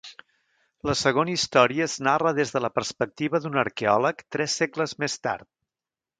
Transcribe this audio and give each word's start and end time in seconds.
La 0.89 0.95
segona 1.01 1.31
història 1.37 1.85
es 1.89 1.97
narra 2.07 2.31
des 2.39 2.55
de 2.57 2.63
la 2.67 2.73
perspectiva 2.79 3.43
d'un 3.45 3.61
arqueòleg 3.67 4.27
tres 4.37 4.59
segles 4.65 4.99
més 5.05 5.21
tard. 5.29 5.51